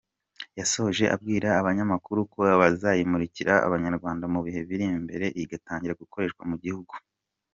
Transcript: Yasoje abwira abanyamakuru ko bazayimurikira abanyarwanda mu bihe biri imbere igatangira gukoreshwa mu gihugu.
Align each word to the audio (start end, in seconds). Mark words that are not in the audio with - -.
Yasoje 0.59 1.03
abwira 1.15 1.49
abanyamakuru 1.61 2.19
ko 2.31 2.39
bazayimurikira 2.61 3.53
abanyarwanda 3.67 4.25
mu 4.33 4.39
bihe 4.45 4.59
biri 4.69 4.85
imbere 4.99 5.25
igatangira 5.41 5.99
gukoreshwa 6.01 6.43
mu 6.51 6.57
gihugu. 6.65 6.93